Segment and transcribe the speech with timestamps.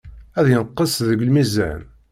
[0.39, 1.81] Ad yenqes deg lmizan.